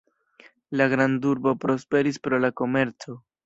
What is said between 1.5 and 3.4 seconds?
prosperis pro la komerco.